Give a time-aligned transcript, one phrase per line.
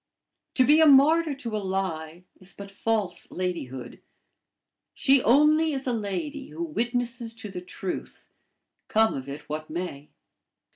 [0.55, 4.01] To be a martyr to a lie is but false ladyhood.
[4.95, 8.33] She only is a lady who witnesses to the truth,
[8.87, 10.09] come of it what may.